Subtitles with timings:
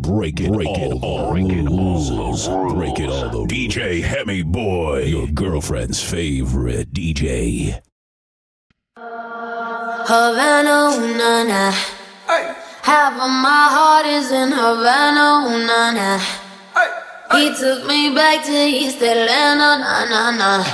[0.00, 2.10] Break it, break it all, break it rules,
[2.72, 3.46] break it all.
[3.46, 7.82] The DJ HemiBoy, your girlfriend's favorite DJ.
[8.96, 11.72] Havana, ooh, na na.
[12.82, 16.20] Half of my heart is in Havana, ooh, na na.
[17.36, 20.64] He took me back to East Atlanta, na na na.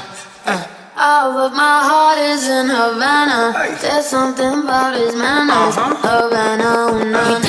[0.44, 0.66] Uh,
[0.96, 3.54] all of my heart is in Havana.
[3.80, 5.74] There's something about his manners.
[5.74, 7.43] Havana, ooh, na na.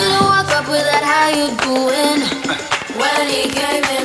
[1.76, 2.22] Doing?
[2.96, 4.05] When he came in,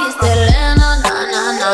[0.00, 1.70] back to East Atlanta, na na na.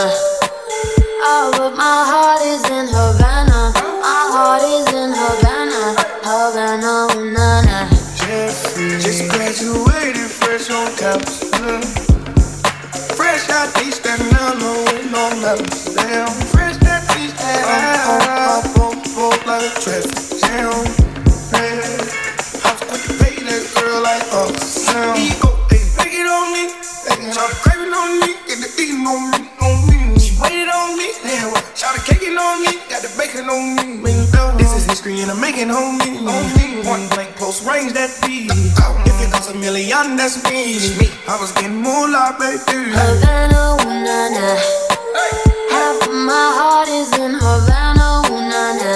[1.29, 3.73] Oh, but my heart is in Havana.
[4.01, 7.89] My heart is in Havana, Havana, ooh, na na.
[8.17, 9.01] Jeffery.
[9.01, 11.45] Just graduated fresh on campus.
[11.45, 11.85] mm.
[13.17, 15.95] Fresh out East Atlanta with no levels.
[15.95, 18.67] Damn, fresh that East Atlanta.
[19.17, 20.85] Up like a traffic jam.
[21.53, 21.97] Yeah.
[22.65, 25.46] I was quick to pay that girl like a
[33.47, 34.27] Got on me.
[34.59, 36.01] This is history and I'm making on.
[36.83, 38.51] Point blank, close range, that beat.
[38.51, 40.79] If it costs a million, that's me.
[41.29, 42.91] I was getting moolah, baby.
[42.91, 44.59] Havana, ooh, na na.
[45.71, 48.93] Half of my heart is in Havana, ooh, na na.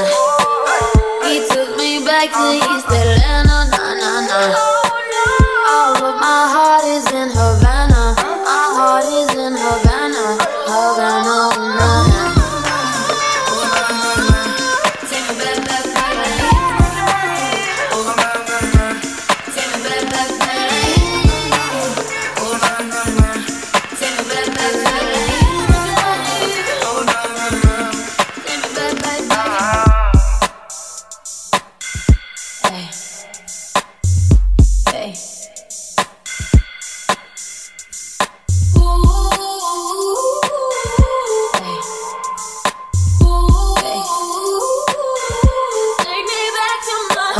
[1.31, 3.40] He took me back to East Atlanta,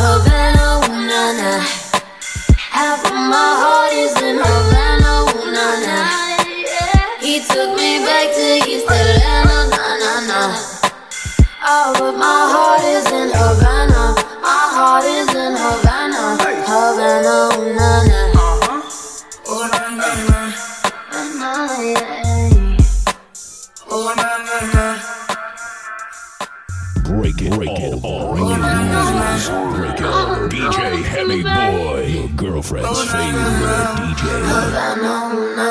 [0.01, 1.51] Havana, ooh, na na.
[2.77, 5.97] Half of my heart is in Havana, ooh, na na.
[7.21, 10.41] He took me back to East Atlanta, na na na.
[11.63, 14.03] Oh, but my heart is in Havana.
[14.41, 16.21] My heart is in Havana,
[16.65, 18.21] Havana, ooh, na na.
[18.33, 18.81] Uh-huh.
[19.53, 20.39] Oh, na, na, na.
[21.13, 22.20] Na, na, yeah.
[22.20, 22.20] Oh,
[27.51, 28.45] Break it, all, break
[29.99, 30.05] it.
[30.51, 33.43] DJ HemiBoy, your girlfriend's favorite
[34.15, 35.70] DJ.